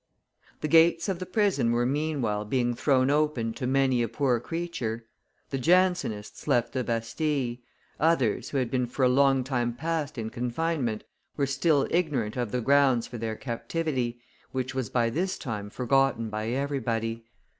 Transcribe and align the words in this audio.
The 0.61 0.67
gates 0.67 1.07
of 1.09 1.19
the 1.19 1.27
prison 1.27 1.71
were 1.71 1.85
meanwhile 1.85 2.43
being 2.43 2.73
thrown 2.73 3.11
open 3.11 3.53
to 3.53 3.67
many 3.67 4.01
a 4.01 4.07
poor 4.07 4.39
creature; 4.39 5.05
the 5.51 5.59
Jansenists 5.59 6.47
left 6.47 6.73
the 6.73 6.83
Bastille; 6.83 7.57
others, 7.99 8.49
who 8.49 8.57
had 8.57 8.71
been 8.71 8.87
for 8.87 9.05
a 9.05 9.07
long 9.07 9.43
time 9.43 9.75
past 9.75 10.17
in 10.17 10.31
confinement, 10.31 11.03
were 11.37 11.45
still 11.45 11.87
ignorant 11.91 12.35
of 12.35 12.51
the 12.51 12.61
grounds 12.61 13.05
for 13.05 13.19
their 13.19 13.35
captivity, 13.35 14.19
which 14.51 14.73
was 14.73 14.89
by 14.89 15.11
this 15.11 15.37
time 15.37 15.69
forgotten 15.69 16.31
by 16.31 16.47
everybody. 16.47 17.23